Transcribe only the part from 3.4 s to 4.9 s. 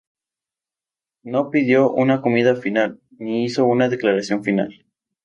hizo una declaración final.